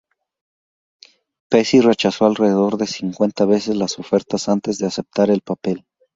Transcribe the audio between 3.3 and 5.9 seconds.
veces las ofertas antes de aceptar el papel.